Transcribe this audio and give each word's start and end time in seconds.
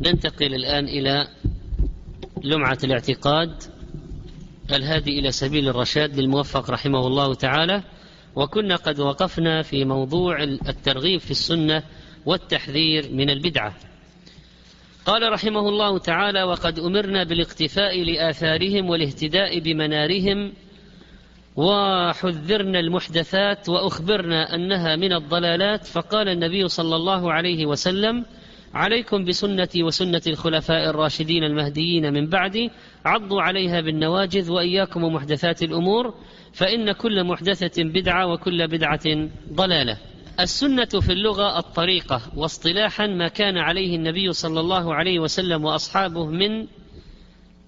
ننتقل 0.00 0.54
الآن 0.54 0.84
إلى 0.84 1.28
لمعة 2.44 2.78
الاعتقاد 2.84 3.62
الهادي 4.72 5.18
إلى 5.18 5.32
سبيل 5.32 5.68
الرشاد 5.68 6.20
للموفق 6.20 6.70
رحمه 6.70 7.06
الله 7.06 7.34
تعالى. 7.34 7.82
وكنا 8.36 8.76
قد 8.76 9.00
وقفنا 9.00 9.62
في 9.62 9.84
موضوع 9.84 10.42
الترغيب 10.42 11.20
في 11.20 11.30
السنة 11.30 11.82
والتحذير 12.26 13.12
من 13.12 13.30
البدعة. 13.30 13.74
قال 15.06 15.32
رحمه 15.32 15.68
الله 15.68 15.98
تعالى 15.98 16.42
وقد 16.42 16.78
أمرنا 16.78 17.24
بالاقتفاء 17.24 18.02
لآثارهم 18.02 18.90
والاهتداء 18.90 19.58
بمنارهم 19.58 20.52
وحذرنا 21.56 22.80
المحدثات 22.80 23.68
وأخبرنا 23.68 24.54
أنها 24.54 24.96
من 24.96 25.12
الضلالات. 25.12 25.86
فقال 25.86 26.28
النبي 26.28 26.68
صلى 26.68 26.96
الله 26.96 27.32
عليه 27.32 27.66
وسلم 27.66 28.24
عليكم 28.74 29.24
بسنتي 29.24 29.82
وسنة 29.82 30.22
الخلفاء 30.26 30.90
الراشدين 30.90 31.44
المهديين 31.44 32.12
من 32.12 32.26
بعدي 32.26 32.70
عضوا 33.04 33.42
عليها 33.42 33.80
بالنواجذ 33.80 34.52
وإياكم 34.52 35.04
ومحدثات 35.04 35.62
الأمور 35.62 36.14
فإن 36.52 36.92
كل 36.92 37.24
محدثة 37.24 37.82
بدعة 37.84 38.26
وكل 38.26 38.68
بدعة 38.68 39.28
ضلالة. 39.52 39.98
السنة 40.40 40.84
في 40.84 41.12
اللغة 41.12 41.58
الطريقة 41.58 42.22
واصطلاحا 42.36 43.06
ما 43.06 43.28
كان 43.28 43.58
عليه 43.58 43.96
النبي 43.96 44.32
صلى 44.32 44.60
الله 44.60 44.94
عليه 44.94 45.18
وسلم 45.18 45.64
وأصحابه 45.64 46.26
من 46.26 46.66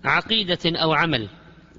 عقيدة 0.04 0.58
أو 0.66 0.92
عمل. 0.92 1.28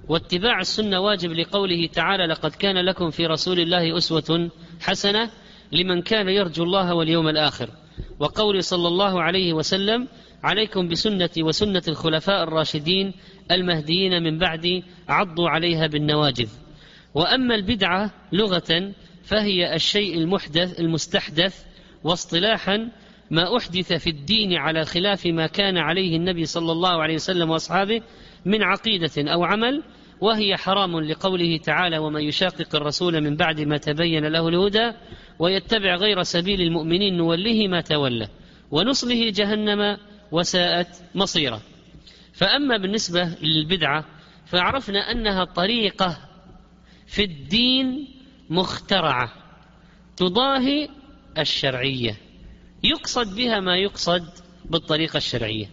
واتباع 0.09 0.59
السنة 0.59 0.99
واجب 0.99 1.31
لقوله 1.31 1.87
تعالى 1.87 2.25
لقد 2.25 2.51
كان 2.51 2.85
لكم 2.85 3.09
في 3.09 3.25
رسول 3.25 3.59
الله 3.59 3.97
أسوة 3.97 4.49
حسنة 4.81 5.29
لمن 5.71 6.01
كان 6.01 6.29
يرجو 6.29 6.63
الله 6.63 6.93
واليوم 6.93 7.27
الآخر 7.27 7.69
وقول 8.19 8.63
صلى 8.63 8.87
الله 8.87 9.21
عليه 9.21 9.53
وسلم 9.53 10.07
عليكم 10.43 10.87
بسنتي 10.87 11.43
وسنة 11.43 11.83
الخلفاء 11.87 12.43
الراشدين 12.43 13.13
المهديين 13.51 14.23
من 14.23 14.37
بعدي 14.37 14.83
عضوا 15.09 15.49
عليها 15.49 15.87
بالنواجذ. 15.87 16.49
وأما 17.13 17.55
البدعة 17.55 18.11
لغة 18.31 18.93
فهي 19.23 19.75
الشيء 19.75 20.17
المحدث 20.17 20.79
المستحدث 20.79 21.65
واصطلاحا 22.03 22.89
ما 23.31 23.57
أحدث 23.57 23.93
في 23.93 24.09
الدين 24.09 24.53
على 24.53 24.85
خلاف 24.85 25.25
ما 25.25 25.47
كان 25.47 25.77
عليه 25.77 26.17
النبي 26.17 26.45
صلى 26.45 26.71
الله 26.71 27.01
عليه 27.01 27.15
وسلم 27.15 27.49
وأصحابه 27.49 28.01
من 28.45 28.63
عقيدة 28.63 29.33
أو 29.33 29.43
عمل 29.43 29.83
وهي 30.21 30.57
حرام 30.57 30.99
لقوله 30.99 31.57
تعالى 31.57 31.97
ومن 31.97 32.21
يشاقق 32.21 32.75
الرسول 32.75 33.21
من 33.21 33.35
بعد 33.35 33.61
ما 33.61 33.77
تبين 33.77 34.25
له 34.25 34.47
الهدى 34.47 34.91
ويتبع 35.39 35.95
غير 35.95 36.23
سبيل 36.23 36.61
المؤمنين 36.61 37.17
نوله 37.17 37.67
ما 37.67 37.81
تولى 37.81 38.27
ونصله 38.71 39.29
جهنم 39.29 39.97
وساءت 40.31 40.87
مصيره. 41.15 41.61
فأما 42.33 42.77
بالنسبة 42.77 43.23
للبدعة 43.41 44.05
فعرفنا 44.45 45.11
أنها 45.11 45.43
طريقة 45.43 46.17
في 47.07 47.23
الدين 47.23 48.07
مخترعة 48.49 49.33
تضاهي 50.17 50.89
الشرعية 51.37 52.17
يقصد 52.83 53.35
بها 53.35 53.59
ما 53.59 53.77
يقصد 53.77 54.23
بالطريقة 54.65 55.17
الشرعية. 55.17 55.69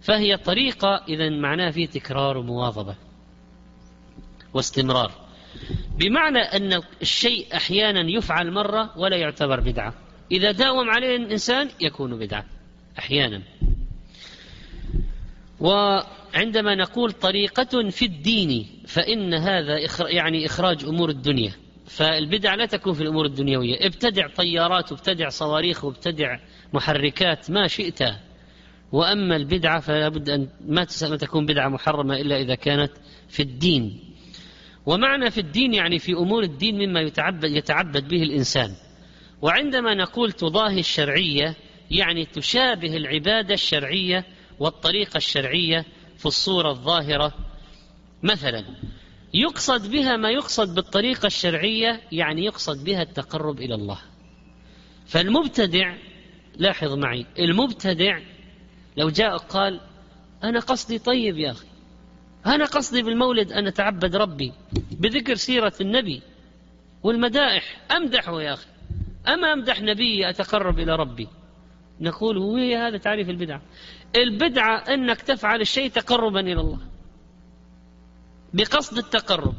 فهي 0.00 0.36
طريقة 0.36 1.04
إذا 1.08 1.30
معناها 1.30 1.70
فيه 1.70 1.86
تكرار 1.86 2.38
ومواظبة 2.38 2.96
واستمرار. 4.54 5.23
بمعنى 5.98 6.38
أن 6.38 6.82
الشيء 7.02 7.46
أحيانا 7.54 8.10
يفعل 8.10 8.50
مرة 8.50 8.98
ولا 8.98 9.16
يعتبر 9.16 9.60
بدعة. 9.60 9.94
إذا 10.32 10.50
داوم 10.52 10.90
عليه 10.90 11.16
الإنسان 11.16 11.68
يكون 11.80 12.18
بدعة 12.18 12.44
أحيانا. 12.98 13.42
وعندما 15.60 16.74
نقول 16.74 17.12
طريقة 17.12 17.90
في 17.90 18.04
الدين 18.04 18.66
فإن 18.86 19.34
هذا 19.34 19.78
يعني 20.00 20.46
إخراج 20.46 20.84
أمور 20.84 21.10
الدنيا. 21.10 21.52
فالبدع 21.86 22.54
لا 22.54 22.66
تكون 22.66 22.92
في 22.92 23.02
الأمور 23.02 23.26
الدنيوية. 23.26 23.86
ابتدع 23.86 24.28
طيارات 24.28 24.92
وابتدع 24.92 25.28
صواريخ 25.28 25.84
وابتدع 25.84 26.38
محركات 26.72 27.50
ما 27.50 27.66
شئت. 27.66 27.98
وأما 28.92 29.36
البدعة 29.36 29.80
فلا 29.80 30.08
بد 30.08 30.30
أن 30.30 30.48
ما 30.68 30.84
تكون 31.16 31.46
بدعة 31.46 31.68
محرمة 31.68 32.16
إلا 32.16 32.40
إذا 32.40 32.54
كانت 32.54 32.92
في 33.28 33.42
الدين. 33.42 34.13
ومعنى 34.86 35.30
في 35.30 35.40
الدين 35.40 35.74
يعني 35.74 35.98
في 35.98 36.12
أمور 36.12 36.42
الدين 36.42 36.78
مما 36.78 37.00
يتعبد, 37.00 37.44
يتعبد 37.44 38.08
به 38.08 38.22
الإنسان. 38.22 38.74
وعندما 39.42 39.94
نقول 39.94 40.32
تضاهي 40.32 40.80
الشرعية 40.80 41.56
يعني 41.90 42.24
تشابه 42.24 42.96
العبادة 42.96 43.54
الشرعية 43.54 44.24
والطريقة 44.58 45.16
الشرعية 45.16 45.84
في 46.18 46.26
الصورة 46.26 46.70
الظاهرة. 46.70 47.34
مثلا 48.22 48.64
يقصد 49.34 49.90
بها 49.90 50.16
ما 50.16 50.30
يقصد 50.30 50.74
بالطريقة 50.74 51.26
الشرعية 51.26 52.00
يعني 52.12 52.44
يقصد 52.44 52.84
بها 52.84 53.02
التقرب 53.02 53.60
إلى 53.60 53.74
الله. 53.74 53.98
فالمبتدع 55.06 55.94
لاحظ 56.56 56.92
معي 56.92 57.26
المبتدع 57.38 58.18
لو 58.96 59.10
جاء 59.10 59.36
قال 59.36 59.80
أنا 60.44 60.60
قصدي 60.60 60.98
طيب 60.98 61.38
يا 61.38 61.50
أخي. 61.50 61.66
أنا 62.46 62.64
قصدي 62.64 63.02
بالمولد 63.02 63.52
أن 63.52 63.66
أتعبد 63.66 64.16
ربي 64.16 64.52
بذكر 64.90 65.34
سيرة 65.34 65.72
النبي 65.80 66.22
والمدائح. 67.02 67.80
أمدحه 67.96 68.42
يا 68.42 68.52
أخي. 68.52 68.66
أما 69.28 69.52
أمدح 69.52 69.80
نبي 69.80 70.30
أتقرب 70.30 70.78
إلى 70.78 70.96
ربي؟ 70.96 71.28
نقول 72.00 72.38
هو 72.38 72.56
هذا 72.56 72.98
تعريف 72.98 73.30
البدعة. 73.30 73.62
البدعة 74.16 74.76
أنك 74.76 75.22
تفعل 75.22 75.60
الشيء 75.60 75.90
تقربا 75.90 76.40
إلى 76.40 76.60
الله. 76.60 76.78
بقصد 78.54 78.98
التقرب. 78.98 79.54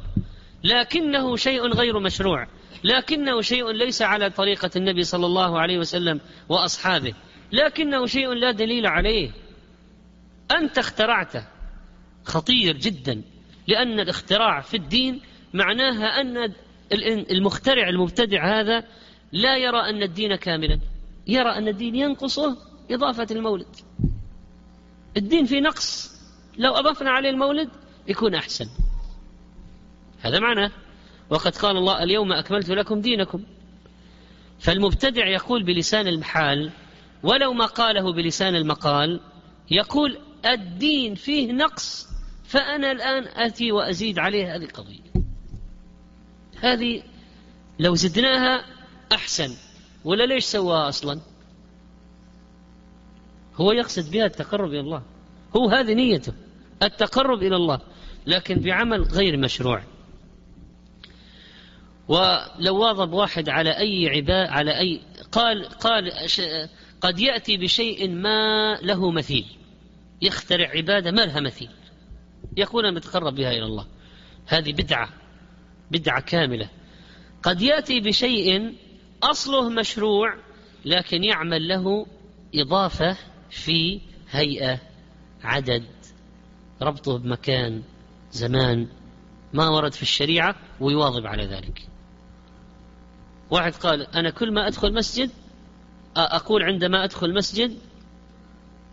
لكنه 0.63 1.35
شيء 1.35 1.67
غير 1.67 1.99
مشروع. 1.99 2.47
لكنه 2.83 3.41
شيء 3.41 3.71
ليس 3.71 4.01
على 4.01 4.29
طريقة 4.29 4.69
النبي 4.75 5.03
صلى 5.03 5.25
الله 5.25 5.59
عليه 5.59 5.77
وسلم 5.77 6.19
وأصحابه. 6.49 7.13
لكنه 7.51 8.05
شيء 8.05 8.33
لا 8.33 8.51
دليل 8.51 8.87
عليه. 8.87 9.31
أنت 10.51 10.77
اخترعته. 10.77 11.54
خطير 12.25 12.77
جدا 12.77 13.21
لأن 13.67 13.99
الاختراع 13.99 14.61
في 14.61 14.77
الدين 14.77 15.21
معناها 15.53 16.21
أن 16.21 16.53
المخترع 17.31 17.89
المبتدع 17.89 18.59
هذا 18.59 18.83
لا 19.31 19.57
يرى 19.57 19.89
أن 19.89 20.03
الدين 20.03 20.35
كاملا 20.35 20.79
يرى 21.27 21.49
أن 21.49 21.67
الدين 21.67 21.95
ينقصه 21.95 22.57
إضافة 22.91 23.27
المولد. 23.31 23.75
الدين 25.17 25.45
في 25.45 25.59
نقص 25.59 26.15
لو 26.57 26.73
أضفنا 26.73 27.11
عليه 27.11 27.29
المولد 27.29 27.69
يكون 28.07 28.35
أحسن. 28.35 28.65
هذا 30.21 30.39
معناه. 30.39 30.71
وقد 31.29 31.55
قال 31.55 31.77
الله 31.77 32.03
اليوم 32.03 32.33
أكملت 32.33 32.69
لكم 32.69 33.01
دينكم. 33.01 33.43
فالمبتدع 34.59 35.27
يقول 35.27 35.63
بلسان 35.63 36.07
الحال 36.07 36.71
ولو 37.23 37.53
ما 37.53 37.65
قاله 37.65 38.13
بلسان 38.13 38.55
المقال 38.55 39.19
يقول 39.71 40.17
الدين 40.45 41.15
فيه 41.15 41.51
نقص 41.51 42.14
فأنا 42.47 42.91
الآن 42.91 43.27
أتي 43.35 43.71
وأزيد 43.71 44.19
عليه 44.19 44.55
هذه 44.55 44.63
القضية. 44.63 45.01
هذه 46.61 47.03
لو 47.79 47.95
زدناها 47.95 48.65
أحسن. 49.11 49.55
ولا 50.03 50.23
ليش 50.23 50.45
سواها 50.45 50.89
أصلا؟ 50.89 51.21
هو 53.55 53.71
يقصد 53.71 54.11
بها 54.11 54.25
التقرب 54.25 54.69
إلى 54.69 54.79
الله. 54.79 55.03
هو 55.55 55.69
هذه 55.69 55.93
نيته 55.93 56.33
التقرب 56.83 57.43
إلى 57.43 57.55
الله 57.55 57.79
لكن 58.27 58.55
بعمل 58.55 59.03
غير 59.03 59.37
مشروع. 59.37 59.83
ولو 62.07 62.77
واظب 62.77 63.13
واحد 63.13 63.49
على 63.49 63.69
أي 63.77 64.09
عباء 64.09 64.49
على 64.49 64.79
أي 64.79 65.01
قال 65.31 65.65
قال 65.65 66.11
قد 67.01 67.19
يأتي 67.19 67.57
بشيء 67.57 68.09
ما 68.09 68.75
له 68.81 69.11
مثيل. 69.11 69.45
يخترع 70.21 70.69
عبادة 70.69 71.11
ما 71.11 71.25
لها 71.25 71.39
مثيل. 71.39 71.69
يكون 72.57 72.93
متقرب 72.93 73.35
بها 73.35 73.51
إلى 73.51 73.65
الله. 73.65 73.85
هذه 74.47 74.73
بدعة 74.73 75.09
بدعة 75.91 76.21
كاملة. 76.21 76.69
قد 77.43 77.61
يأتي 77.61 77.99
بشيء 77.99 78.75
أصله 79.23 79.69
مشروع 79.69 80.35
لكن 80.85 81.23
يعمل 81.23 81.67
له 81.67 82.05
إضافة 82.55 83.17
في 83.49 84.01
هيئة 84.31 84.79
عدد 85.43 85.83
ربطه 86.81 87.17
بمكان 87.17 87.83
زمان 88.31 88.87
ما 89.53 89.69
ورد 89.69 89.93
في 89.93 90.01
الشريعة 90.01 90.55
ويواظب 90.79 91.25
على 91.25 91.45
ذلك. 91.45 91.87
واحد 93.49 93.73
قال 93.75 94.15
أنا 94.15 94.29
كل 94.29 94.53
ما 94.53 94.67
أدخل 94.67 94.93
مسجد 94.93 95.29
أقول 96.15 96.63
عندما 96.63 97.03
أدخل 97.03 97.33
مسجد 97.33 97.77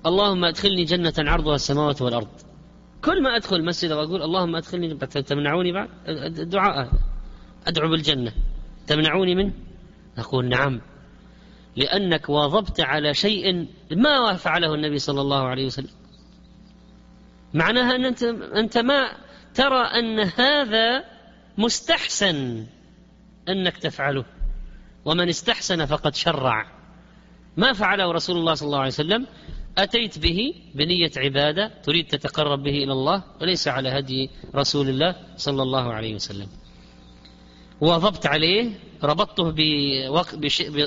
اللهم 0.06 0.44
أدخلني 0.44 0.84
جنة 0.84 1.14
عرضها 1.18 1.54
السماوات 1.54 2.02
والأرض. 2.02 2.51
كل 3.04 3.22
ما 3.22 3.36
أدخل 3.36 3.64
مسجد 3.64 3.92
وأقول 3.92 4.22
اللهم 4.22 4.56
أدخلني 4.56 4.96
تمنعوني 5.06 5.72
بعد؟ 5.72 5.88
الدعاء. 6.08 6.90
أدعو 7.66 7.90
بالجنة. 7.90 8.32
تمنعوني 8.86 9.34
منه 9.34 9.52
نقول 10.18 10.48
نعم. 10.48 10.80
لأنك 11.76 12.28
واظبت 12.28 12.80
على 12.80 13.14
شيء 13.14 13.68
ما 13.90 14.34
فعله 14.34 14.74
النبي 14.74 14.98
صلى 14.98 15.20
الله 15.20 15.48
عليه 15.48 15.66
وسلم. 15.66 15.90
معناها 17.54 17.96
أن 17.96 18.04
أنت, 18.04 18.22
أنت 18.56 18.78
ما 18.78 19.12
ترى 19.54 19.82
أن 19.82 20.20
هذا 20.20 21.04
مستحسن 21.58 22.66
أنك 23.48 23.76
تفعله. 23.76 24.24
ومن 25.04 25.28
استحسن 25.28 25.86
فقد 25.86 26.14
شرع. 26.14 26.66
ما 27.56 27.72
فعله 27.72 28.12
رسول 28.12 28.36
الله 28.36 28.54
صلى 28.54 28.66
الله 28.66 28.78
عليه 28.78 28.88
وسلم 28.88 29.26
أتيت 29.78 30.18
به 30.18 30.54
بنية 30.74 31.10
عبادة 31.16 31.80
تريد 31.82 32.06
تتقرب 32.06 32.62
به 32.62 32.70
إلى 32.70 32.92
الله 32.92 33.24
وليس 33.40 33.68
على 33.68 33.88
هدي 33.88 34.30
رسول 34.54 34.88
الله 34.88 35.16
صلى 35.36 35.62
الله 35.62 35.92
عليه 35.92 36.14
وسلم. 36.14 36.48
واظبت 37.80 38.26
عليه 38.26 38.70
ربطته 39.02 39.54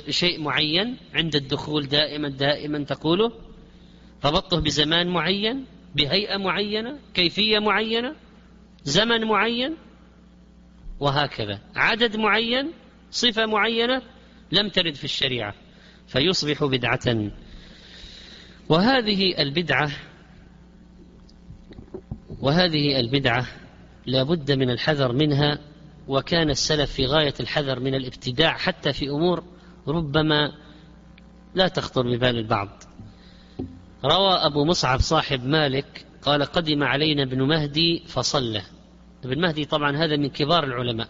بشيء 0.08 0.42
معين 0.42 0.98
عند 1.14 1.36
الدخول 1.36 1.88
دائما 1.88 2.30
دائما 2.30 2.84
تقوله. 2.84 3.32
ربطته 4.26 4.60
بزمان 4.60 5.08
معين 5.08 5.66
بهيئة 5.96 6.38
معينة 6.38 7.00
كيفية 7.14 7.60
معينة 7.60 8.16
زمن 8.84 9.24
معين 9.24 9.76
وهكذا. 11.00 11.60
عدد 11.76 12.18
معين 12.18 12.72
صفة 13.12 13.46
معينة 13.46 14.02
لم 14.52 14.70
ترد 14.70 14.96
في 14.96 15.04
الشريعة. 15.04 15.54
فيصبح 16.08 16.64
بدعة 16.64 17.32
وهذه 18.70 19.42
البدعة 19.42 19.92
وهذه 22.42 23.00
البدعة 23.00 23.48
لا 24.06 24.24
بد 24.24 24.52
من 24.52 24.70
الحذر 24.70 25.12
منها 25.12 25.60
وكان 26.08 26.50
السلف 26.50 26.92
في 26.92 27.06
غاية 27.06 27.34
الحذر 27.40 27.80
من 27.80 27.96
الابتداع 27.96 28.58
حتى 28.58 28.94
في 28.94 29.10
أمور 29.10 29.44
ربما 29.88 30.52
لا 31.56 31.68
تخطر 31.68 32.02
ببال 32.02 32.38
البعض. 32.38 32.84
روى 34.06 34.34
أبو 34.34 34.66
مصعب 34.66 35.00
صاحب 35.00 35.46
مالك 35.46 36.06
قال 36.22 36.44
قدم 36.44 36.84
علينا 36.84 37.24
ابن 37.24 37.42
مهدي 37.42 38.04
فصلى. 38.08 38.62
ابن 39.26 39.42
مهدي 39.42 39.66
طبعا 39.66 39.98
هذا 39.98 40.18
من 40.18 40.30
كبار 40.30 40.64
العلماء 40.64 41.08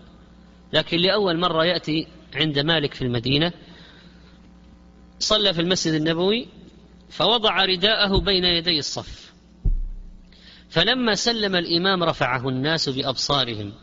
لكن 0.73 0.97
لأول 0.97 1.39
مرة 1.39 1.65
يأتي 1.65 2.07
عند 2.35 2.59
مالك 2.59 2.93
في 2.93 3.01
المدينة 3.01 3.51
صلى 5.19 5.53
في 5.53 5.61
المسجد 5.61 5.93
النبوي 5.93 6.47
فوضع 7.15 7.65
رداءه 7.65 8.19
بين 8.19 8.45
يدي 8.45 8.79
الصف. 8.79 9.33
فلما 10.69 11.15
سلم 11.15 11.55
الإمام 11.55 12.03
رفعه 12.03 12.49
الناس 12.49 12.89
بأبصارهم 12.89 13.73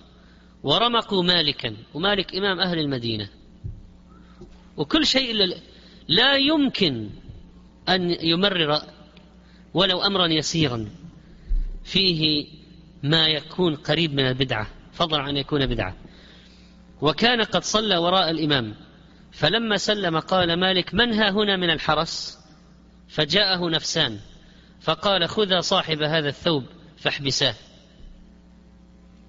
ورمقوا 0.62 1.22
مالكا 1.22 1.76
ومالك 1.94 2.34
إمام 2.34 2.60
أهل 2.60 2.78
المدينة. 2.78 3.28
وكل 4.76 5.06
شيء 5.06 5.56
لا 6.08 6.36
يمكن 6.36 7.10
أن 7.88 8.16
يمرر 8.20 8.82
ولو 9.74 10.02
أمرا 10.02 10.26
يسيرا 10.26 10.88
فيه 11.84 12.46
ما 13.02 13.26
يكون 13.26 13.76
قريب 13.76 14.14
من 14.14 14.28
البدعة 14.28 14.66
فضلا 14.92 15.22
عن 15.22 15.36
يكون 15.36 15.66
بدعة. 15.66 15.96
وكان 17.00 17.42
قد 17.42 17.64
صلى 17.64 17.96
وراء 17.96 18.30
الإمام 18.30 18.74
فلما 19.32 19.76
سلم 19.76 20.18
قال 20.18 20.60
مالك 20.60 20.94
من 20.94 21.12
ها 21.12 21.30
هنا 21.30 21.56
من 21.56 21.70
الحرس؟ 21.70 22.41
فجاءه 23.12 23.68
نفسان 23.68 24.18
فقال 24.80 25.28
خذا 25.28 25.60
صاحب 25.60 26.02
هذا 26.02 26.28
الثوب 26.28 26.64
فاحبساه. 26.96 27.54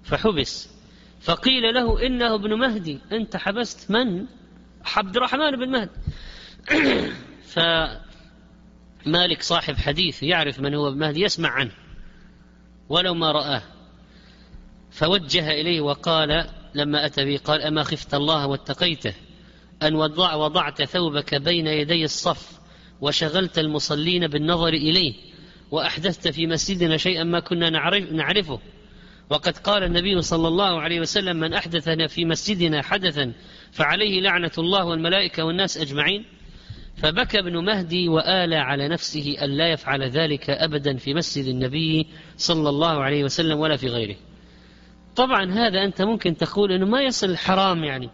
فحبس 0.04 0.68
فقيل 1.20 1.74
له 1.74 2.06
إنه 2.06 2.34
ابن 2.34 2.54
مهدي 2.54 3.00
أنت 3.12 3.36
حبست 3.36 3.90
من؟ 3.90 4.26
عبد 4.96 5.16
الرحمن 5.16 5.50
بن 5.50 5.68
مهدي. 5.68 5.90
فمالك 9.04 9.42
صاحب 9.42 9.76
حديث 9.76 10.22
يعرف 10.22 10.60
من 10.60 10.74
هو 10.74 10.88
ابن 10.88 10.98
مهدي 10.98 11.20
يسمع 11.20 11.48
عنه 11.48 11.72
ولو 12.88 13.14
ما 13.14 13.32
رآه. 13.32 13.62
فوجه 14.90 15.50
إليه 15.50 15.80
وقال 15.80 16.50
لما 16.74 17.06
أتى 17.06 17.24
به 17.24 17.38
قال 17.44 17.62
أما 17.62 17.82
خفت 17.82 18.14
الله 18.14 18.46
واتقيته 18.46 19.14
أن 19.82 19.94
وضع 19.94 20.34
وضعت 20.34 20.82
ثوبك 20.82 21.34
بين 21.34 21.66
يدي 21.66 22.04
الصف 22.04 22.63
وشغلت 23.04 23.58
المصلين 23.58 24.26
بالنظر 24.26 24.68
إليه 24.68 25.14
وأحدثت 25.70 26.28
في 26.28 26.46
مسجدنا 26.46 26.96
شيئا 26.96 27.24
ما 27.24 27.40
كنا 27.40 27.70
نعرف 27.70 28.12
نعرفه. 28.12 28.60
وقد 29.30 29.58
قال 29.58 29.82
النبي 29.82 30.22
صلى 30.22 30.48
الله 30.48 30.80
عليه 30.80 31.00
وسلم 31.00 31.36
من 31.36 31.54
أحدثنا 31.54 32.06
في 32.06 32.24
مسجدنا 32.24 32.82
حدثا 32.82 33.32
فعليه 33.72 34.20
لعنة 34.20 34.50
الله 34.58 34.84
والملائكة 34.84 35.44
والناس 35.44 35.78
أجمعين. 35.78 36.24
فبكى 36.96 37.38
ابن 37.38 37.64
مهدي 37.64 38.08
وآلى 38.08 38.56
على 38.56 38.88
نفسه 38.88 39.36
أن 39.42 39.50
لا 39.50 39.68
يفعل 39.68 40.02
ذلك 40.02 40.50
أبدا 40.50 40.96
في 40.96 41.14
مسجد 41.14 41.44
النبي 41.44 42.06
صلى 42.36 42.68
الله 42.68 43.02
عليه 43.02 43.24
وسلم 43.24 43.58
ولا 43.58 43.76
في 43.76 43.86
غيره. 43.86 44.16
طبعا 45.16 45.52
هذا 45.52 45.84
أنت 45.84 46.02
ممكن 46.02 46.36
تقول 46.36 46.72
أنه 46.72 46.86
ما 46.86 47.02
يصل 47.02 47.30
الحرام 47.30 47.84
يعني 47.84 48.10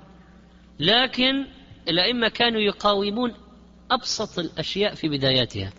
لكن 0.81 1.47
الأئمة 1.89 2.29
كانوا 2.29 2.61
يقاومون 2.61 3.35
أبسط 3.91 4.39
الأشياء 4.39 4.95
في 4.95 5.09
بداياتها. 5.09 5.73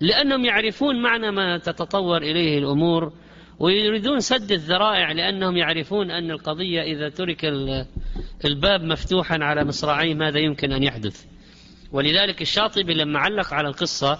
لأنهم 0.00 0.44
يعرفون 0.44 1.02
معنى 1.02 1.30
ما 1.30 1.58
تتطور 1.58 2.16
إليه 2.16 2.58
الأمور 2.58 3.12
ويريدون 3.58 4.20
سد 4.20 4.52
الذرائع 4.52 5.12
لأنهم 5.12 5.56
يعرفون 5.56 6.10
أن 6.10 6.30
القضية 6.30 6.82
إذا 6.82 7.08
ترك 7.08 7.44
الباب 8.44 8.82
مفتوحا 8.84 9.38
على 9.40 9.64
مصراعيه 9.64 10.14
ماذا 10.14 10.38
يمكن 10.38 10.72
أن 10.72 10.82
يحدث. 10.82 11.24
ولذلك 11.92 12.42
الشاطبي 12.42 12.94
لما 12.94 13.18
علق 13.18 13.54
على 13.54 13.68
القصة 13.68 14.18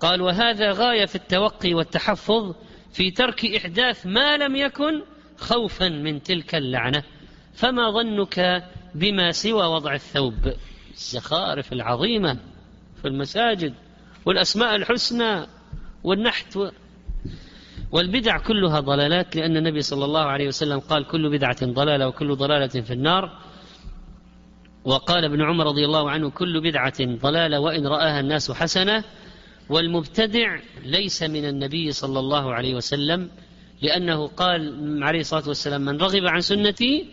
قال 0.00 0.22
وهذا 0.22 0.72
غاية 0.72 1.06
في 1.06 1.14
التوقي 1.14 1.74
والتحفظ 1.74 2.54
في 2.92 3.10
ترك 3.10 3.44
إحداث 3.44 4.06
ما 4.06 4.36
لم 4.36 4.56
يكن 4.56 5.02
خوفا 5.36 5.88
من 5.88 6.22
تلك 6.22 6.54
اللعنة. 6.54 7.02
فما 7.54 7.90
ظنك 7.90 8.64
بما 8.94 9.32
سوى 9.32 9.66
وضع 9.66 9.94
الثوب؟ 9.94 10.52
الزخارف 10.94 11.72
العظيمة. 11.72 12.38
في 13.02 13.08
المساجد 13.08 13.74
والأسماء 14.24 14.76
الحسنى 14.76 15.46
والنحت. 16.04 16.58
والبدع 17.92 18.38
كلها 18.38 18.80
ضلالات 18.80 19.36
لأن 19.36 19.56
النبي 19.56 19.80
صلى 19.80 20.04
الله 20.04 20.20
عليه 20.20 20.48
وسلم 20.48 20.78
قال 20.78 21.06
كل 21.06 21.30
بدعة 21.30 21.66
ضلالة 21.66 22.08
وكل 22.08 22.36
ضلالة 22.36 22.80
في 22.80 22.92
النار 22.92 23.38
وقال 24.84 25.24
ابن 25.24 25.42
عمر 25.42 25.66
رضي 25.66 25.84
الله 25.84 26.10
عنه 26.10 26.30
كل 26.30 26.60
بدعة 26.60 26.94
ضلالة 27.00 27.60
وإن 27.60 27.86
رآها 27.86 28.20
الناس 28.20 28.50
حسنة 28.50 29.04
والمبتدع 29.68 30.58
ليس 30.84 31.22
من 31.22 31.44
النبي 31.48 31.92
صلى 31.92 32.18
الله 32.18 32.54
عليه 32.54 32.74
وسلم 32.74 33.30
لأنه 33.82 34.26
قال 34.26 34.60
عليه 35.04 35.20
الصلاة 35.20 35.48
والسلام 35.48 35.80
من 35.80 35.96
رغب 36.00 36.26
عن 36.26 36.40
سنتي 36.40 37.06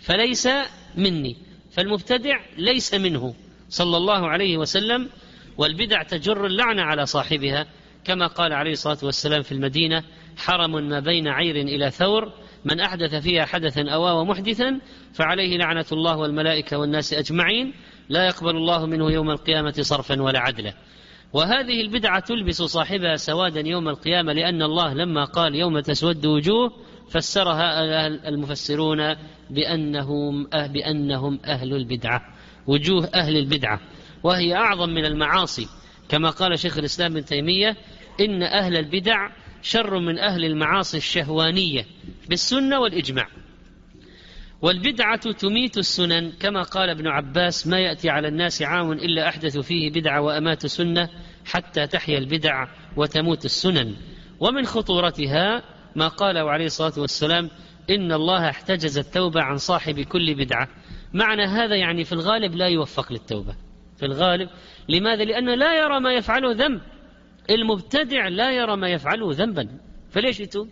فليس 0.00 0.48
مني 0.96 1.36
فالمبتدع 1.70 2.40
ليس 2.58 2.94
منه 2.94 3.34
صلى 3.68 3.96
الله 3.96 4.28
عليه 4.28 4.56
وسلم 4.56 5.08
والبدع 5.58 6.02
تجر 6.02 6.46
اللعنة 6.46 6.82
على 6.82 7.06
صاحبها 7.06 7.66
كما 8.04 8.26
قال 8.26 8.52
عليه 8.52 8.72
الصلاة 8.72 8.98
والسلام 9.02 9.42
في 9.42 9.52
المدينة 9.52 10.04
حرم 10.36 10.88
ما 10.88 11.00
بين 11.00 11.28
عير 11.28 11.56
إلى 11.56 11.90
ثور 11.90 12.32
من 12.64 12.80
أحدث 12.80 13.14
فيها 13.14 13.44
حدثا 13.44 13.90
أو 13.90 14.24
محدثا 14.24 14.80
فعليه 15.14 15.56
لعنة 15.56 15.86
الله 15.92 16.16
والملائكة 16.16 16.78
والناس 16.78 17.12
أجمعين 17.12 17.74
لا 18.08 18.26
يقبل 18.26 18.56
الله 18.56 18.86
منه 18.86 19.10
يوم 19.12 19.30
القيامة 19.30 19.74
صرفا 19.80 20.22
ولا 20.22 20.38
عدلا. 20.38 20.74
وهذه 21.32 21.80
البدعة 21.80 22.20
تلبس 22.20 22.62
صاحبها 22.62 23.16
سوادا 23.16 23.60
يوم 23.60 23.88
القيامة 23.88 24.32
لأن 24.32 24.62
الله 24.62 24.94
لما 24.94 25.24
قال 25.24 25.54
يوم 25.54 25.80
تسود 25.80 26.26
وجوه 26.26 26.72
فسرها 27.10 28.06
المفسرون 28.06 29.14
بأنهم 29.50 30.48
أه 30.54 30.66
بأنهم 30.66 31.40
أهل 31.44 31.74
البدعة 31.74 32.22
وجوه 32.66 33.08
أهل 33.14 33.36
البدعة. 33.36 33.80
وهي 34.22 34.54
أعظم 34.54 34.88
من 34.88 35.04
المعاصي. 35.04 35.68
كما 36.08 36.30
قال 36.30 36.58
شيخ 36.58 36.78
الإسلام 36.78 37.12
ابن 37.12 37.24
تيمية 37.24 37.76
إن 38.20 38.42
أهل 38.42 38.76
البدع 38.76 39.28
شر 39.62 39.98
من 39.98 40.18
أهل 40.18 40.44
المعاصي 40.44 40.96
الشهوانية 40.96 41.86
بالسنة 42.28 42.80
والإجماع. 42.80 43.28
والبدعة 44.62 45.32
تميت 45.32 45.78
السنن 45.78 46.32
كما 46.40 46.62
قال 46.62 46.90
ابن 46.90 47.06
عباس 47.06 47.66
ما 47.66 47.78
يأتي 47.78 48.10
على 48.10 48.28
الناس 48.28 48.62
عام 48.62 48.92
إلا 48.92 49.28
أحدثوا 49.28 49.62
فيه 49.62 49.90
بدعة 49.90 50.20
وأمات 50.20 50.66
سنة 50.66 51.08
حتى 51.44 51.86
تحيا 51.86 52.18
البدع 52.18 52.66
وتموت 52.96 53.44
السنن. 53.44 53.96
ومن 54.40 54.66
خطورتها 54.66 55.62
ما 55.96 56.08
قاله 56.08 56.50
عليه 56.50 56.66
الصلاة 56.66 56.92
والسلام 56.98 57.50
إن 57.90 58.12
الله 58.12 58.48
احتجز 58.48 58.98
التوبة 58.98 59.42
عن 59.42 59.56
صاحب 59.56 60.00
كل 60.00 60.34
بدعة. 60.34 60.68
معنى 61.12 61.44
هذا 61.44 61.76
يعني 61.76 62.04
في 62.04 62.12
الغالب 62.12 62.54
لا 62.54 62.66
يوفق 62.66 63.12
للتوبة. 63.12 63.54
في 64.02 64.06
الغالب. 64.06 64.48
لماذا؟ 64.88 65.24
لأنه 65.24 65.54
لا 65.54 65.78
يرى 65.78 66.00
ما 66.00 66.12
يفعله 66.12 66.52
ذنب. 66.52 66.80
المبتدع 67.50 68.28
لا 68.28 68.50
يرى 68.50 68.76
ما 68.76 68.88
يفعله 68.88 69.32
ذنبا. 69.32 69.68
فليش 70.10 70.40
يتوب؟ 70.40 70.68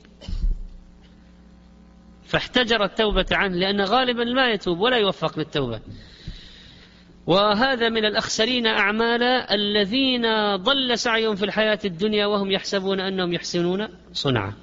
فاحتجر 2.24 2.84
التوبة 2.84 3.26
عنه 3.32 3.56
لأن 3.56 3.80
غالبا 3.80 4.22
لا 4.22 4.52
يتوب 4.52 4.80
ولا 4.80 4.96
يوفق 4.96 5.38
للتوبة 5.38 5.80
وهذا 7.26 7.88
من 7.88 8.04
الأخسرين 8.04 8.66
أعمالا 8.66 9.54
الذين 9.54 10.56
ضل 10.56 10.98
سعيهم 10.98 11.34
في 11.34 11.44
الحياة 11.44 11.78
الدنيا 11.84 12.26
وهم 12.26 12.50
يحسبون 12.50 13.00
أنهم 13.00 13.32
يحسنون 13.32 13.88
صنعا. 14.12 14.54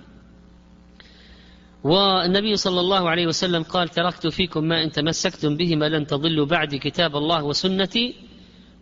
والنبي 1.84 2.56
صلى 2.56 2.80
الله 2.80 3.10
عليه 3.10 3.28
وسلم 3.28 3.64
قال 3.64 3.90
تركت 3.90 4.28
فيكم 4.28 4.64
ما 4.64 4.84
إن 4.84 4.92
تمسكتم 4.92 5.58
بهما 5.58 5.90
لن 5.90 6.08
تضلوا 6.08 6.46
بعد 6.46 6.76
كتاب 6.76 7.16
الله 7.16 7.44
وسنتي 7.44 8.27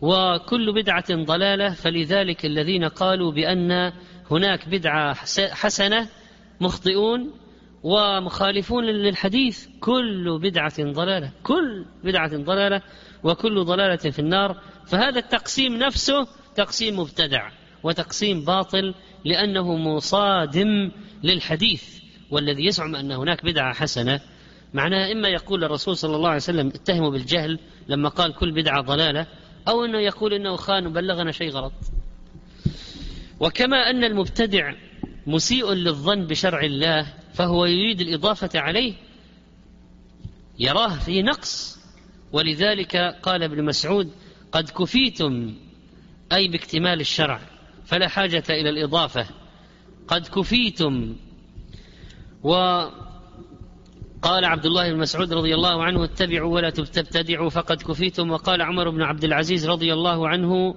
وكل 0.01 0.73
بدعة 0.73 1.23
ضلالة 1.23 1.69
فلذلك 1.69 2.45
الذين 2.45 2.83
قالوا 2.85 3.31
بأن 3.31 3.91
هناك 4.31 4.69
بدعة 4.69 5.13
حسنة 5.53 6.09
مخطئون 6.61 7.31
ومخالفون 7.83 8.83
للحديث 8.83 9.67
كل 9.79 10.39
بدعة 10.41 10.83
ضلالة 10.91 11.31
كل 11.43 11.85
بدعة 12.03 12.37
ضلالة 12.37 12.81
وكل 13.23 13.63
ضلالة 13.63 14.11
في 14.11 14.19
النار. 14.19 14.61
فهذا 14.85 15.19
التقسيم 15.19 15.75
نفسه 15.75 16.27
تقسيم 16.55 16.99
مبتدع 16.99 17.49
وتقسيم 17.83 18.45
باطل 18.45 18.93
لأنه 19.25 19.75
مصادم 19.75 20.91
للحديث 21.23 21.83
والذي 22.31 22.65
يزعم 22.65 22.95
أن 22.95 23.11
هناك 23.11 23.45
بدعة 23.45 23.73
حسنة. 23.73 24.19
معناها 24.73 25.11
إما 25.11 25.27
يقول 25.27 25.63
الرسول 25.63 25.97
صلى 25.97 26.15
الله 26.15 26.27
عليه 26.27 26.37
وسلم 26.37 26.67
اتهموا 26.67 27.09
بالجهل 27.09 27.59
لما 27.87 28.09
قال 28.09 28.33
كل 28.33 28.51
بدعة 28.51 28.81
ضلالة 28.81 29.27
أو 29.67 29.85
أنه 29.85 29.99
يقول 29.99 30.33
أنه 30.33 30.55
خان 30.55 30.87
وبلغنا 30.87 31.31
شيء 31.31 31.49
غلط. 31.49 31.73
وكما 33.39 33.89
أن 33.89 34.03
المبتدع 34.03 34.73
مسيء 35.27 35.73
للظن 35.73 36.27
بشرع 36.27 36.59
الله 36.63 37.13
فهو 37.33 37.65
يريد 37.65 38.01
الإضافة 38.01 38.49
عليه 38.55 38.93
يراه 40.59 40.99
فيه 40.99 41.21
نقص. 41.21 41.79
ولذلك 42.31 42.95
قال 43.23 43.43
ابن 43.43 43.63
مسعود 43.63 44.11
قد 44.51 44.69
كفيتم 44.69 45.53
أي 46.31 46.47
باكتمال 46.47 47.01
الشرع 47.01 47.41
فلا 47.85 48.07
حاجة 48.07 48.43
إلى 48.49 48.69
الإضافة. 48.69 49.27
قد 50.07 50.27
كفيتم. 50.27 51.15
وقال 54.23 54.45
عبد 54.45 54.65
الله 54.65 54.93
بن 54.93 54.99
مسعود 54.99 55.33
رضي 55.33 55.55
الله 55.55 55.83
عنه 55.83 56.03
اتبعوا 56.03 56.53
ولا 56.53 56.69
تبتدعوا 56.69 57.49
فقد 57.49 57.81
كفيتم. 57.81 58.31
وقال 58.31 58.61
عمر 58.61 58.89
بن 58.89 59.01
عبد 59.01 59.23
العزيز 59.23 59.69
رضي 59.69 59.93
الله 59.93 60.27
عنه 60.27 60.75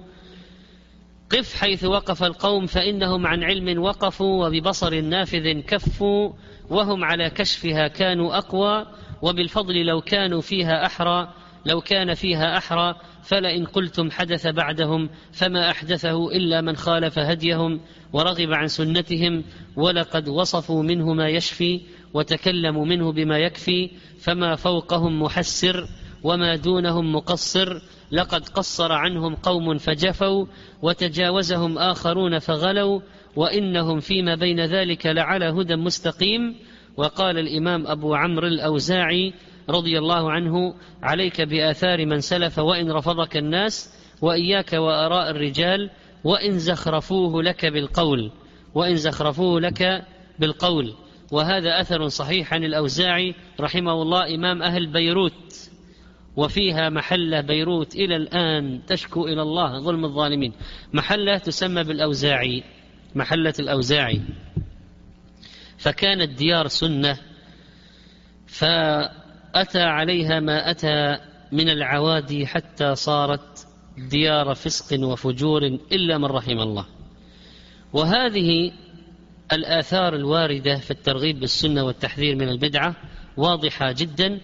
قف 1.29 1.55
حيث 1.55 1.83
وقف 1.83 2.23
القوم 2.23 2.65
فإنهم 2.65 3.27
عن 3.27 3.43
علم 3.43 3.81
وقفوا 3.81 4.47
وببصر 4.47 5.01
نافذ 5.01 5.59
كفوا 5.59 6.33
وهم 6.69 7.03
على 7.03 7.29
كشفها 7.29 7.87
كانوا 7.87 8.37
أقوى 8.37 8.85
وبالفضل 9.21 9.85
لو 9.85 10.01
كانوا 10.01 10.41
فيها 10.41 10.85
أحرى 10.85 11.33
لو 11.65 11.81
كان 11.81 12.13
فيها 12.13 12.57
أحرى 12.57 12.95
فلئن 13.23 13.65
قلتم 13.65 14.11
حدث 14.11 14.47
بعدهم 14.47 15.09
فما 15.31 15.71
أحدثه 15.71 16.31
إلا 16.31 16.61
من 16.61 16.75
خالف 16.75 17.19
هديهم 17.19 17.81
ورغب 18.13 18.53
عن 18.53 18.67
سنتهم 18.67 19.43
ولقد 19.75 20.29
وصفوا 20.29 20.83
منه 20.83 21.13
ما 21.13 21.29
يشفي 21.29 21.81
وتكلموا 22.13 22.85
منه 22.85 23.11
بما 23.11 23.37
يكفي 23.37 23.89
فما 24.19 24.55
فوقهم 24.55 25.21
محسر 25.21 25.87
وما 26.23 26.55
دونهم 26.55 27.15
مقصر. 27.15 27.81
لقد 28.11 28.49
قصر 28.49 28.91
عنهم 28.91 29.35
قوم 29.35 29.77
فجفوا 29.77 30.45
وتجاوزهم 30.81 31.77
آخرون 31.77 32.39
فغلوا 32.39 33.01
وإنهم 33.35 33.99
فيما 33.99 34.35
بين 34.35 34.65
ذلك 34.65 35.05
لعلى 35.05 35.45
هدى 35.45 35.75
مستقيم. 35.75 36.55
وقال 36.97 37.37
الإمام 37.37 37.87
أبو 37.87 38.15
عمرو 38.15 38.47
الأوزاعي 38.47 39.33
رضي 39.69 39.99
الله 39.99 40.31
عنه 40.31 40.73
عليك 41.03 41.41
بآثار 41.41 42.05
من 42.05 42.21
سلف 42.21 42.59
وإن 42.59 42.91
رفضك 42.91 43.37
الناس 43.37 43.93
وإياك 44.21 44.73
وآراء 44.73 45.29
الرجال 45.29 45.89
وإن 46.23 46.59
زخرفوه 46.59 47.43
لك 47.43 47.65
بالقول 47.65 48.31
وإن 48.75 48.95
زخرفوه 48.95 49.61
لك 49.61 50.05
بالقول. 50.39 50.93
وهذا 51.31 51.81
أثر 51.81 52.07
صحيح 52.07 52.53
عن 52.53 52.63
الأوزاعي 52.63 53.35
رحمه 53.59 54.01
الله 54.01 54.35
إمام 54.35 54.63
أهل 54.63 54.87
بيروت 54.87 55.69
وفيها 56.35 56.89
محلة 56.89 57.41
بيروت 57.41 57.95
إلى 57.95 58.15
الآن 58.15 58.81
تشكو 58.87 59.27
إلى 59.27 59.41
الله 59.41 59.79
ظلم 59.79 60.05
الظالمين. 60.05 60.53
محلة 60.93 61.37
تسمى 61.37 61.83
بالأوزاعي 61.83 62.63
محلة 63.15 63.53
الأوزاعي. 63.59 64.21
فكانت 65.77 66.37
ديار 66.37 66.67
سنة 66.67 67.17
فأتى 68.47 69.81
عليها 69.81 70.39
ما 70.39 70.71
أتى 70.71 71.17
من 71.51 71.69
العوادي 71.69 72.47
حتى 72.47 72.95
صارت 72.95 73.67
ديار 73.97 74.55
فسق 74.55 74.99
وفجور 75.03 75.65
إلا 75.91 76.17
من 76.17 76.25
رحم 76.25 76.59
الله. 76.59 76.85
وهذه 77.93 78.71
الآثار 79.51 80.15
الواردة 80.15 80.75
في 80.75 80.91
الترغيب 80.91 81.39
بالسنة 81.39 81.83
والتحذير 81.83 82.35
من 82.35 82.49
البدعة 82.49 82.95
واضحة 83.37 83.91
جدا 83.91 84.39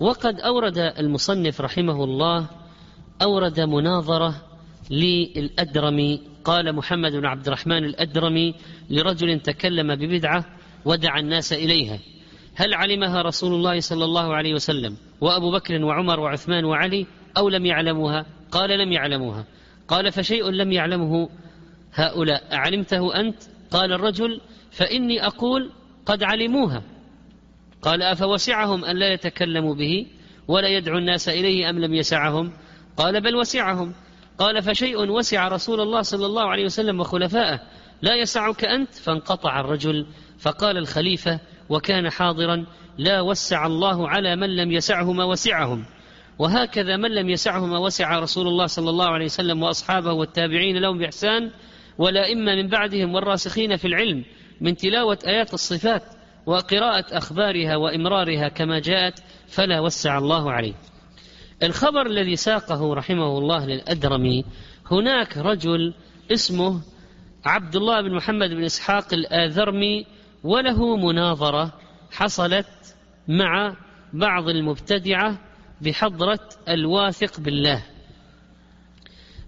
وقد 0.00 0.40
أورد 0.40 0.78
المصنف 0.78 1.60
رحمه 1.60 2.04
الله 2.04 2.46
أورد 3.22 3.60
مناظرة 3.60 4.34
للأدرمي. 4.90 6.20
قال 6.44 6.72
محمد 6.72 7.12
بن 7.12 7.26
عبد 7.26 7.46
الرحمن 7.46 7.84
الأدرمي 7.84 8.54
لرجل 8.90 9.40
تكلم 9.40 9.94
ببدعة 9.94 10.44
ودعا 10.84 11.20
الناس 11.20 11.52
إليها. 11.52 11.98
هل 12.54 12.74
علمها 12.74 13.22
رسول 13.22 13.54
الله 13.54 13.80
صلى 13.80 14.04
الله 14.04 14.34
عليه 14.34 14.54
وسلم 14.54 14.96
وأبو 15.20 15.52
بكر 15.52 15.84
وعمر 15.84 16.20
وعثمان 16.20 16.64
وعلي 16.64 17.06
أو 17.36 17.48
لم 17.48 17.66
يعلموها؟ 17.66 18.26
قال 18.50 18.78
لم 18.78 18.92
يعلموها. 18.92 19.44
قال 19.88 20.12
فشيء 20.12 20.50
لم 20.50 20.72
يعلمه 20.72 21.28
هؤلاء. 21.94 22.42
أعلمته 22.52 23.20
أنت؟ 23.20 23.42
قال 23.70 23.92
الرجل 23.92 24.40
فإني 24.70 25.26
أقول 25.26 25.70
قد 26.06 26.22
علموها. 26.22 26.82
قال 27.82 28.02
أفوسعهم 28.02 28.84
أن 28.84 28.96
لا 28.96 29.12
يتكلموا 29.12 29.74
به 29.74 30.06
ولا 30.48 30.68
يدعو 30.68 30.98
الناس 30.98 31.28
إليه 31.28 31.70
أم 31.70 31.78
لم 31.78 31.94
يسعهم؟ 31.94 32.52
قال 32.96 33.20
بل 33.20 33.36
وسعهم. 33.36 33.94
قال 34.38 34.62
فشيء 34.62 35.10
وسع 35.10 35.48
رسول 35.48 35.80
الله 35.80 36.02
صلى 36.02 36.26
الله 36.26 36.50
عليه 36.50 36.64
وسلم 36.64 37.00
وخلفائه 37.00 37.60
لا 38.02 38.14
يسعك 38.14 38.64
أنت؟ 38.64 38.94
فانقطع 38.94 39.60
الرجل. 39.60 40.06
فقال 40.38 40.76
الخليفة 40.76 41.40
وكان 41.68 42.10
حاضرا 42.10 42.66
لا 42.98 43.20
وسع 43.20 43.66
الله 43.66 44.08
على 44.08 44.36
من 44.36 44.56
لم 44.56 44.72
يسعه 44.72 45.12
ما 45.12 45.24
وسعهم. 45.24 45.84
وهكذا 46.38 46.96
من 46.96 47.14
لم 47.14 47.28
يسعه 47.28 47.66
ما 47.66 47.78
وسع 47.78 48.18
رسول 48.18 48.48
الله 48.48 48.66
صلى 48.66 48.90
الله 48.90 49.08
عليه 49.08 49.24
وسلم 49.24 49.62
وأصحابه 49.62 50.12
والتابعين 50.12 50.76
لهم 50.76 50.98
بإحسان 50.98 51.50
ولا 51.98 52.32
إما 52.32 52.54
من 52.54 52.68
بعدهم 52.68 53.14
والراسخين 53.14 53.76
في 53.76 53.86
العلم 53.86 54.24
من 54.60 54.76
تلاوة 54.76 55.18
آيات 55.26 55.54
الصفات 55.54 56.02
وقراءة 56.46 57.18
أخبارها 57.18 57.76
وإمرارها 57.76 58.48
كما 58.48 58.78
جاءت 58.78 59.22
فلا 59.48 59.80
وسع 59.80 60.18
الله 60.18 60.52
عليه. 60.52 60.74
الخبر 61.62 62.06
الذي 62.06 62.36
ساقه 62.36 62.94
رحمه 62.94 63.38
الله 63.38 63.66
للأدرمي 63.66 64.44
هناك 64.90 65.38
رجل 65.38 65.94
اسمه 66.32 66.80
عبد 67.44 67.76
الله 67.76 68.00
بن 68.00 68.14
محمد 68.14 68.50
بن 68.50 68.64
إسحاق 68.64 69.14
الآذرمي 69.14 70.06
وله 70.44 70.96
مناظرة 70.96 71.72
حصلت 72.10 72.96
مع 73.28 73.76
بعض 74.12 74.48
المبتدعة 74.48 75.38
بحضرة 75.80 76.48
الواثق 76.68 77.40
بالله 77.40 77.82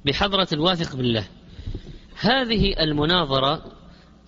بحضرة 0.05 0.49
الواثق 0.52 0.97
بالله 0.97 1.25
هذه 2.20 2.82
المناظرة 2.82 3.72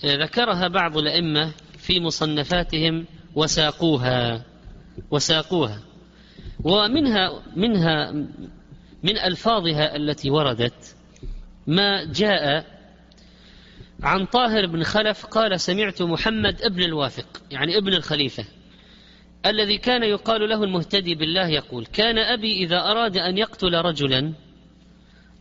ذكرها 0.05 0.69
بعض 0.69 0.99
الأئمة 0.99 1.53
في 1.79 2.01
مصنفاتهم 2.01 3.07
وساقوها 3.35 4.45
وساقوها. 5.11 5.81
ومنها 6.65 7.43
منها 7.57 8.13
من 9.03 9.19
ألفاظها 9.19 9.97
التي 9.97 10.31
وردت 10.31 10.97
ما 11.67 12.05
جاء 12.05 12.67
عن 14.03 14.27
طاهر 14.27 14.67
بن 14.67 14.83
خلف 14.83 15.27
قال 15.27 15.61
سمعت 15.61 16.03
محمد 16.03 16.63
ابن 16.63 16.83
الواثق 16.83 17.43
يعني 17.51 17.79
ابن 17.79 17.95
الخليفة 17.95 18.45
الذي 19.47 19.79
كان 19.79 20.03
يقال 20.03 20.49
له 20.49 20.65
المهتدي 20.65 21.15
بالله 21.15 21.49
يقول 21.49 21.87
كان 21.87 22.19
أبي 22.19 22.65
إذا 22.65 22.79
أراد 22.81 23.17
أن 23.17 23.39
يقتل 23.39 23.75
رجلا 23.75 24.33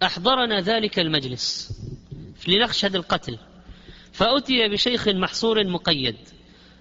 أحضرنا 0.04 0.60
ذلك 0.60 1.00
المجلس. 1.00 1.72
لنخشد 2.48 2.96
القتل. 2.96 3.38
فأتي 4.12 4.68
بشيخ 4.68 5.08
محصور 5.08 5.68
مقيد 5.68 6.16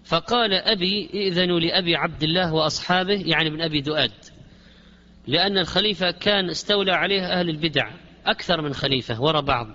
فقال 0.05 0.55
أبي 0.55 1.11
ائذنوا 1.15 1.61
لأبي 1.61 1.97
عبد 1.97 2.23
الله 2.23 2.55
وأصحابه 2.55 3.23
يعني 3.27 3.51
من 3.51 3.63
أبي 3.63 3.81
دؤاد 3.81 4.13
لأن 5.27 5.59
الخليفة 5.59 6.11
كان 6.11 6.51
استولى 6.51 6.93
عليه 6.93 7.27
أهل 7.27 7.49
البدع 7.49 7.91
أكثر 8.27 8.61
من 8.61 8.75
خليفة 8.75 9.23
وراء 9.23 9.43
بعض. 9.43 9.69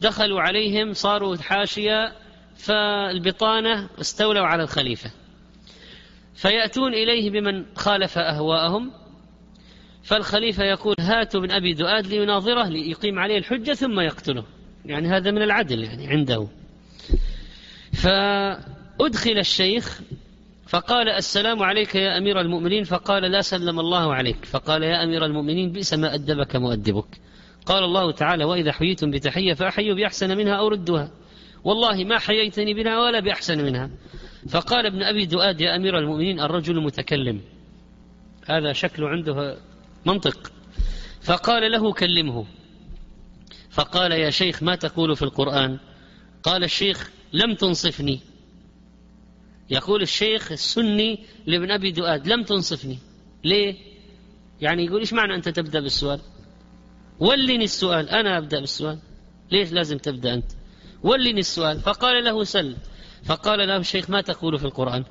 دخلوا 0.00 0.40
عليهم 0.40 0.92
صاروا 0.92 1.36
حاشية 1.36 2.12
فالبطانة 2.56 3.88
استولوا 4.00 4.46
على 4.46 4.62
الخليفة. 4.62 5.10
فيأتون 6.34 6.94
إليه 6.94 7.30
بمن 7.30 7.64
خالف 7.76 8.18
أهواءهم 8.18 8.92
فالخليفة 10.02 10.64
يقول 10.64 10.96
هاتوا 11.00 11.40
من 11.40 11.50
أبي 11.50 11.74
دؤاد 11.74 12.06
ليناظره 12.06 12.68
ليقيم 12.68 13.18
عليه 13.18 13.38
الحجة 13.38 13.72
ثم 13.72 14.00
يقتله. 14.00 14.44
يعني 14.84 15.08
هذا 15.08 15.30
من 15.30 15.42
العدل 15.42 15.84
يعني 15.84 16.06
عنده. 16.06 16.48
فأدخل 17.92 19.38
الشيخ 19.38 20.00
فقال 20.66 21.08
السلام 21.08 21.62
عليك 21.62 21.94
يا 21.94 22.18
أمير 22.18 22.40
المؤمنين 22.40 22.84
فقال 22.84 23.22
لا 23.22 23.40
سلم 23.40 23.80
الله 23.80 24.14
عليك. 24.14 24.44
فقال 24.44 24.82
يا 24.82 25.04
أمير 25.04 25.24
المؤمنين 25.24 25.72
بئس 25.72 25.94
ما 25.94 26.14
أدبك 26.14 26.56
مؤدبك. 26.56 27.20
قال 27.66 27.84
الله 27.84 28.10
تعالى 28.10 28.44
وإذا 28.44 28.72
حييتم 28.72 29.10
بتحية 29.10 29.54
فأحيوا 29.54 29.96
بأحسن 29.96 30.36
منها 30.36 30.54
أو 30.54 30.68
ردوها. 30.68 31.10
والله 31.64 32.04
ما 32.04 32.18
حييتني 32.18 32.74
بها 32.74 32.98
ولا 32.98 33.20
بأحسن 33.20 33.64
منها. 33.64 33.90
فقال 34.48 34.86
ابن 34.86 35.02
أبي 35.02 35.26
دؤاد 35.26 35.60
يا 35.60 35.76
أمير 35.76 35.98
المؤمنين 35.98 36.40
الرجل 36.40 36.82
متكلم. 36.82 37.40
هذا 38.46 38.72
شكله 38.72 39.08
عنده 39.08 39.56
منطق. 40.06 40.52
فقال 41.22 41.72
له 41.72 41.92
كلمه. 41.92 42.46
فقال 43.74 44.12
يا 44.12 44.30
شيخ 44.30 44.62
ما 44.62 44.74
تقول 44.74 45.16
في 45.16 45.22
القرآن؟ 45.22 45.78
قال 46.42 46.64
الشيخ 46.64 47.10
لم 47.32 47.54
تنصفني. 47.54 48.20
يقول 49.70 50.02
الشيخ 50.02 50.52
السني 50.52 51.24
لابن 51.46 51.70
أبي 51.70 51.90
دؤاد 51.90 52.28
لم 52.28 52.42
تنصفني. 52.42 52.98
ليه؟ 53.44 53.76
يعني 54.60 54.84
يقول 54.84 55.00
إيش 55.00 55.12
معنى 55.12 55.34
أنت 55.34 55.48
تبدأ 55.48 55.80
بالسؤال؟ 55.80 56.20
ولني 57.20 57.64
السؤال 57.64 58.08
أنا 58.08 58.38
أبدأ 58.38 58.60
بالسؤال. 58.60 58.98
ليش 59.50 59.72
لازم 59.72 59.98
تبدأ 59.98 60.34
أنت؟ 60.34 60.52
ولني 61.02 61.40
السؤال. 61.40 61.80
فقال 61.80 62.24
له 62.24 62.44
سل. 62.44 62.76
فقال 63.24 63.68
له 63.68 63.76
الشيخ 63.76 64.10
ما 64.10 64.20
تقول 64.20 64.58
في 64.58 64.64
القرآن؟ 64.64 65.04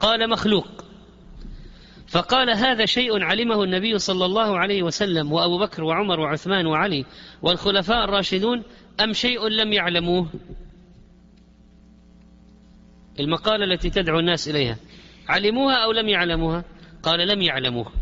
قال 0.00 0.30
مخلوق. 0.30 0.84
فقال 2.08 2.50
هذا 2.50 2.84
شيء 2.84 3.22
علمه 3.22 3.64
النبي 3.64 3.98
صلى 3.98 4.24
الله 4.24 4.58
عليه 4.58 4.82
وسلم 4.82 5.32
وأبو 5.32 5.58
بكر 5.58 5.84
وعمر 5.84 6.20
وعثمان 6.20 6.66
وعلي 6.66 7.04
والخلفاء 7.42 8.04
الراشدون 8.04 8.62
أم 9.00 9.12
شيء 9.12 9.48
لم 9.48 9.72
يعلموه؟ 9.72 10.28
المقالة 13.20 13.64
التي 13.64 13.90
تدعو 13.90 14.18
الناس 14.18 14.48
إليها 14.48 14.76
علموها 15.28 15.74
أو 15.74 15.92
لم 15.92 16.08
يعلموها؟ 16.08 16.64
قال 17.02 17.28
لم 17.28 17.42
يعلموه 17.42 17.92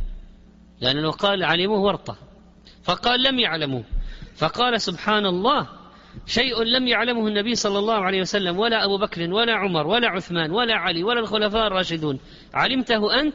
لأنه 0.80 1.10
قال 1.10 1.44
علموه 1.44 1.80
ورطة 1.80 2.16
فقال 2.82 3.22
لم 3.22 3.38
يعلموه 3.38 3.84
فقال 4.36 4.80
سبحان 4.80 5.26
الله 5.26 5.68
شيء 6.26 6.62
لم 6.62 6.88
يعلمه 6.88 7.28
النبي 7.28 7.54
صلى 7.54 7.78
الله 7.78 7.94
عليه 7.94 8.20
وسلم 8.20 8.58
ولا 8.58 8.84
أبو 8.84 8.98
بكر 8.98 9.32
ولا 9.32 9.54
عمر 9.54 9.86
ولا 9.86 10.08
عثمان 10.08 10.50
ولا 10.50 10.74
علي 10.74 11.04
ولا 11.04 11.20
الخلفاء 11.20 11.66
الراشدون 11.66 12.20
علمته 12.54 13.20
أنت؟ 13.20 13.34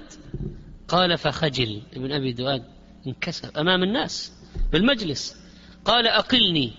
قال 0.87 1.17
فخجل. 1.17 1.81
ابن 1.93 2.11
أبي 2.11 2.33
دواد 2.33 2.63
انكسر 3.07 3.61
أمام 3.61 3.83
الناس 3.83 4.33
بالمجلس 4.71 5.35
قال 5.85 6.07
أقلني. 6.07 6.73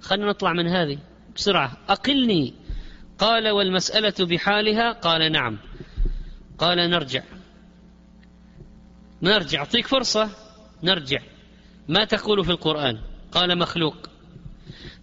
خلنا 0.00 0.26
نطلع 0.26 0.52
من 0.52 0.66
هذه 0.66 0.98
بسرعة. 1.36 1.72
أقلني. 1.88 2.54
قال 3.18 3.48
والمسألة 3.48 4.26
بحالها؟ 4.26 4.92
قال 4.92 5.32
نعم. 5.32 5.58
قال 6.58 6.90
نرجع. 6.90 7.22
نرجع. 9.22 9.58
أعطيك 9.58 9.86
فرصة. 9.86 10.30
نرجع. 10.82 11.20
ما 11.88 12.04
تقول 12.04 12.44
في 12.44 12.50
القرآن؟ 12.50 12.98
قال 13.32 13.58
مخلوق. 13.58 13.96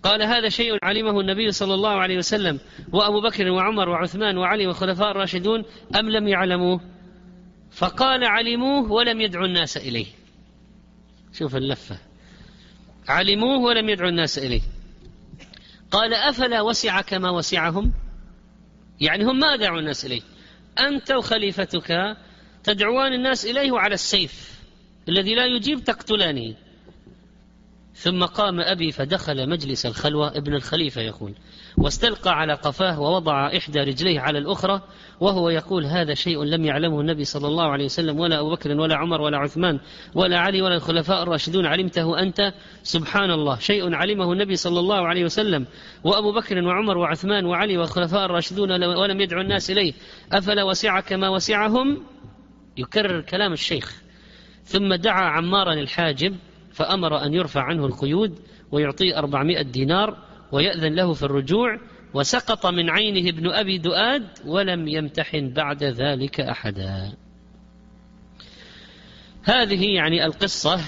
قال 0.04 0.24
هذا 0.24 0.50
شيء 0.50 0.78
علمه 0.84 1.20
النبي 1.20 1.52
صلى 1.52 1.74
الله 1.74 1.90
عليه 1.90 2.18
وسلم. 2.18 2.60
وأبو 2.94 3.22
بكر 3.22 3.50
وعمر 3.50 3.90
وعثمان 3.90 4.38
وعلي 4.38 4.68
والخلفاء 4.68 5.12
الراشدون 5.12 5.66
أم 5.96 6.10
لم 6.10 6.28
يعلموه؟ 6.28 6.97
فقال 7.78 8.24
علموه 8.24 8.92
ولم 8.92 9.22
يدعوا 9.22 9.46
الناس 9.46 9.78
إليه. 9.78 10.06
شوف 11.34 11.56
اللفة. 11.56 11.98
علموه 13.08 13.58
ولم 13.58 13.90
يدعوا 13.90 14.10
الناس 14.10 14.38
إليه. 14.38 14.62
قال 15.92 16.14
أفلا 16.14 16.62
وسع 16.62 17.02
كما 17.02 17.30
وسعهم؟ 17.30 17.94
يعني 19.02 19.24
هم 19.24 19.40
ما 19.40 19.56
دعوا 19.56 19.80
الناس 19.80 20.06
إليه. 20.06 20.22
أنت 20.80 21.12
وخليفتك 21.12 22.18
تدعوان 22.64 23.14
الناس 23.14 23.46
إليه 23.46 23.80
على 23.80 23.94
السيف 23.94 24.60
الذي 25.10 25.36
لا 25.36 25.46
يجيب 25.46 25.84
تقتلانه. 25.84 26.56
ثم 27.98 28.24
قام 28.24 28.60
أبي 28.60 28.92
فدخل 28.92 29.50
مجلس 29.50 29.86
الخلوة 29.86 30.38
ابن 30.38 30.54
الخليفة 30.54 31.02
يقول 31.02 31.34
واستلقى 31.78 32.32
على 32.32 32.54
قفاه 32.54 33.02
ووضع 33.02 33.48
إحدى 33.58 33.80
رجليه 33.80 34.20
على 34.20 34.40
الأخرى 34.40 34.82
وهو 35.20 35.50
يقول 35.50 35.86
هذا 35.86 36.14
شيء 36.14 36.44
لم 36.44 36.66
يعلمه 36.66 37.02
النبي 37.02 37.24
صلى 37.24 37.48
الله 37.48 37.72
عليه 37.72 37.86
وسلم 37.86 38.20
ولا 38.20 38.40
أبو 38.40 38.52
بكر 38.52 38.72
ولا 38.72 38.96
عمر 38.96 39.22
ولا 39.22 39.38
عثمان 39.38 39.80
ولا 40.16 40.40
علي 40.40 40.62
ولا 40.62 40.76
الخلفاء 40.76 41.24
الراشدون 41.24 41.66
علمته 41.66 42.20
أنت؟ 42.20 42.54
سبحان 42.84 43.32
الله 43.32 43.60
شيء 43.60 43.96
علمه 43.96 44.34
النبي 44.34 44.56
صلى 44.56 44.80
الله 44.80 45.08
عليه 45.08 45.26
وسلم 45.26 45.66
وأبو 46.04 46.32
بكر 46.32 46.64
وعمر 46.64 46.98
وعثمان 46.98 47.46
وعلي 47.46 47.78
والخلفاء 47.78 48.26
الراشدون 48.26 48.84
ولم 48.84 49.22
يدعو 49.22 49.42
الناس 49.42 49.72
إليه 49.72 49.94
أفلا 50.32 50.64
وسعك 50.64 51.14
ما 51.14 51.30
وسعهم؟ 51.30 52.04
يكرر 52.78 53.22
كلام 53.22 53.54
الشيخ. 53.54 54.02
ثم 54.64 54.94
دعا 54.94 55.30
عمارا 55.30 55.74
الحاجب 55.74 56.36
فأمر 56.78 57.26
أن 57.26 57.34
يرفع 57.34 57.62
عنه 57.62 57.86
القيود 57.86 58.40
ويعطيه 58.72 59.18
أربعمائة 59.18 59.62
دينار 59.62 60.18
ويأذن 60.52 60.96
له 60.96 61.14
في 61.14 61.24
الرجوع 61.24 61.80
وسقط 62.14 62.66
من 62.66 62.90
عينه 62.90 63.30
ابن 63.30 63.52
أبي 63.52 63.78
دؤاد 63.78 64.28
ولم 64.46 64.88
يمتحن 64.88 65.54
بعد 65.54 65.84
ذلك 65.84 66.40
أحدا. 66.40 67.14
هذه 69.44 69.86
يعني 69.86 70.26
القصة 70.26 70.80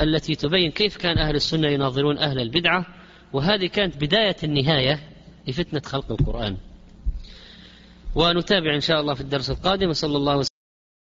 التي 0.00 0.34
تبين 0.34 0.70
كيف 0.70 0.96
كان 0.96 1.18
أهل 1.18 1.36
السنة 1.36 1.68
يناظرون 1.68 2.18
أهل 2.18 2.40
البدعة 2.40 2.86
وهذه 3.32 3.66
كانت 3.66 3.96
بداية 3.96 4.36
النهاية 4.44 5.00
لفتنة 5.48 5.80
خلق 5.84 6.12
القرآن. 6.12 6.56
ونتابع 8.14 8.74
إن 8.74 8.80
شاء 8.80 9.00
الله 9.00 9.14
في 9.14 9.20
الدرس 9.20 9.50
القادم 9.50 9.88
وصلى 9.88 10.16
الله 10.16 10.36
وسلم 10.36 10.47